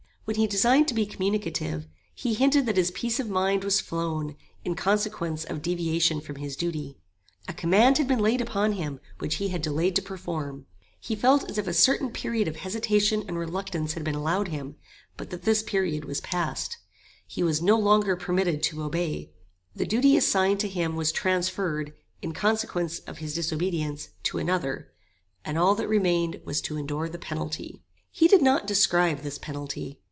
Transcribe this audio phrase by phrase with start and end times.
[0.25, 4.37] When he designed to be communicative, he hinted that his peace of mind was flown,
[4.63, 6.97] in consequence of deviation from his duty.
[7.49, 10.67] A command had been laid upon him, which he had delayed to perform.
[11.01, 14.77] He felt as if a certain period of hesitation and reluctance had been allowed him,
[15.17, 16.77] but that this period was passed.
[17.27, 19.31] He was no longer permitted to obey.
[19.75, 24.93] The duty assigned to him was transferred, in consequence of his disobedience, to another,
[25.43, 27.81] and all that remained was to endure the penalty.
[28.11, 29.97] He did not describe this penalty.